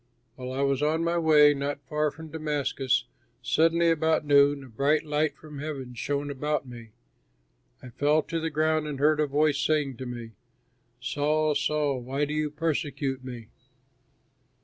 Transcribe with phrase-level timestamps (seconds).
[0.35, 3.05] While I was on my way not far from Damascus,
[3.43, 6.89] suddenly, about noon, a bright light from heaven shone around me.
[7.83, 10.31] I fell to the ground and heard a voice saying to me,
[10.99, 13.49] 'Saul, Saul, why do you persecute me?'